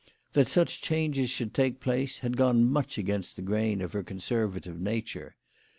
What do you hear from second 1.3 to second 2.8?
take place had gone